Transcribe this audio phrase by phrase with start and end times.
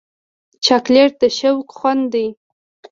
[0.65, 2.27] چاکلېټ د شوق خوند دی.